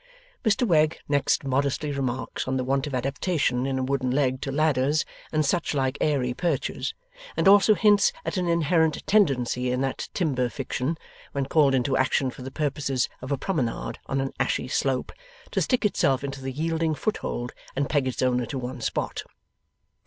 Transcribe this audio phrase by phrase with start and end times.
[0.43, 4.51] Mr Wegg next modestly remarks on the want of adaptation in a wooden leg to
[4.51, 6.95] ladders and such like airy perches,
[7.37, 10.97] and also hints at an inherent tendency in that timber fiction,
[11.33, 15.11] when called into action for the purposes of a promenade on an ashey slope,
[15.51, 19.21] to stick itself into the yielding foothold, and peg its owner to one spot.